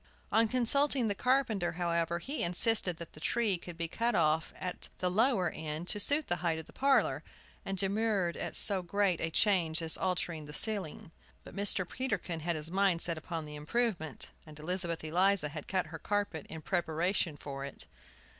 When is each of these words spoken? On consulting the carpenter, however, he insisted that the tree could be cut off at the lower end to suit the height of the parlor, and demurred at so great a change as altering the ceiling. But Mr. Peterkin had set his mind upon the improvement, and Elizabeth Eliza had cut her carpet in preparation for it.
On 0.31 0.47
consulting 0.47 1.09
the 1.09 1.13
carpenter, 1.13 1.73
however, 1.73 2.17
he 2.17 2.41
insisted 2.41 2.97
that 2.97 3.13
the 3.13 3.19
tree 3.19 3.55
could 3.59 3.77
be 3.77 3.87
cut 3.87 4.15
off 4.15 4.51
at 4.59 4.89
the 4.97 5.11
lower 5.11 5.51
end 5.51 5.87
to 5.89 5.99
suit 5.99 6.25
the 6.27 6.37
height 6.37 6.57
of 6.57 6.65
the 6.65 6.73
parlor, 6.73 7.21
and 7.63 7.77
demurred 7.77 8.35
at 8.35 8.55
so 8.55 8.81
great 8.81 9.21
a 9.21 9.29
change 9.29 9.79
as 9.79 9.97
altering 9.97 10.47
the 10.47 10.53
ceiling. 10.55 11.11
But 11.43 11.55
Mr. 11.55 11.87
Peterkin 11.87 12.39
had 12.39 12.55
set 12.55 12.55
his 12.55 12.71
mind 12.71 13.07
upon 13.09 13.45
the 13.45 13.53
improvement, 13.53 14.31
and 14.43 14.57
Elizabeth 14.59 15.03
Eliza 15.03 15.49
had 15.49 15.67
cut 15.67 15.85
her 15.85 15.99
carpet 15.99 16.47
in 16.49 16.63
preparation 16.63 17.37
for 17.37 17.63
it. 17.63 17.85